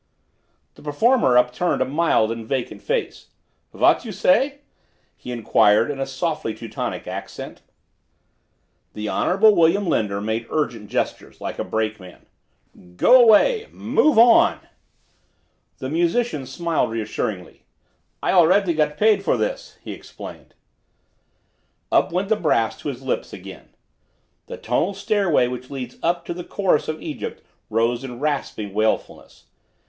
The 0.73 0.81
performer 0.81 1.37
upturned 1.37 1.79
a 1.79 1.85
mild 1.85 2.31
and 2.31 2.43
vacant 2.47 2.81
face. 2.81 3.27
"What 3.69 4.03
you 4.03 4.11
say?" 4.11 4.61
he 5.15 5.31
inquired 5.31 5.91
in 5.91 5.99
a 5.99 6.07
softly 6.07 6.55
Teutonic 6.55 7.05
accent. 7.05 7.61
The 8.95 9.07
Honorable 9.07 9.53
William 9.53 9.85
Linder 9.85 10.19
made 10.19 10.47
urgent 10.49 10.89
gestures, 10.89 11.39
like 11.39 11.59
a 11.59 11.63
brakeman. 11.63 12.25
"Go 12.95 13.21
away! 13.21 13.67
Move 13.71 14.17
on!" 14.17 14.61
The 15.77 15.87
musician 15.87 16.47
smiled 16.47 16.89
reassuringly. 16.89 17.61
"I 18.23 18.31
got 18.31 18.39
already 18.39 18.73
paid 18.97 19.23
for 19.23 19.37
this," 19.37 19.77
he 19.83 19.91
explained. 19.91 20.55
Up 21.91 22.11
went 22.11 22.29
the 22.29 22.35
brass 22.35 22.75
to 22.79 22.87
his 22.87 23.03
lips 23.03 23.33
again. 23.33 23.69
The 24.47 24.57
tonal 24.57 24.95
stairway 24.95 25.47
which 25.47 25.69
leads 25.69 25.97
up 26.01 26.25
to 26.25 26.33
the 26.33 26.43
chorus 26.43 26.87
of 26.87 26.99
Egypt 27.03 27.43
rose 27.69 28.03
in 28.03 28.19
rasping 28.19 28.73
wailfulness. 28.73 29.43